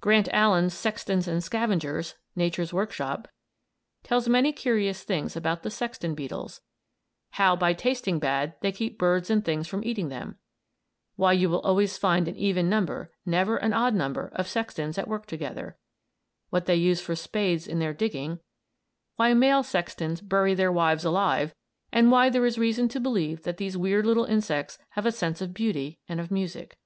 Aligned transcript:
Grant 0.00 0.28
Allen's 0.32 0.72
"Sextons 0.72 1.26
and 1.26 1.42
Scavengers" 1.42 2.14
("Nature's 2.36 2.72
Work 2.72 2.92
Shop") 2.92 3.26
tells 4.04 4.28
many 4.28 4.52
curious 4.52 5.02
things 5.02 5.34
about 5.34 5.64
the 5.64 5.68
sexton 5.70 6.14
beetles; 6.14 6.60
how, 7.30 7.56
by 7.56 7.72
tasting 7.72 8.20
bad, 8.20 8.54
they 8.60 8.70
keep 8.70 8.96
birds 9.00 9.30
and 9.30 9.44
things 9.44 9.66
from 9.66 9.82
eating 9.82 10.10
them; 10.10 10.38
why 11.16 11.32
you 11.32 11.50
will 11.50 11.58
always 11.62 11.98
find 11.98 12.28
an 12.28 12.36
even 12.36 12.70
number 12.70 13.10
never 13.26 13.56
an 13.56 13.72
odd 13.72 13.94
number 13.96 14.28
of 14.36 14.46
sextons 14.46 14.96
at 14.96 15.08
work 15.08 15.26
together; 15.26 15.76
what 16.50 16.66
they 16.66 16.76
use 16.76 17.00
for 17.00 17.16
spades 17.16 17.66
in 17.66 17.80
their 17.80 17.92
digging; 17.92 18.38
why 19.16 19.34
male 19.34 19.64
sextons 19.64 20.20
bury 20.20 20.54
their 20.54 20.70
wives 20.70 21.04
alive, 21.04 21.52
and 21.90 22.12
why 22.12 22.30
there 22.30 22.46
is 22.46 22.58
reason 22.58 22.86
to 22.86 23.00
believe 23.00 23.42
that 23.42 23.56
these 23.56 23.76
weird 23.76 24.06
little 24.06 24.24
insects 24.26 24.78
have 24.90 25.04
a 25.04 25.10
sense 25.10 25.40
of 25.40 25.52
beauty 25.52 25.98
and 26.08 26.20
of 26.20 26.30
music. 26.30 26.78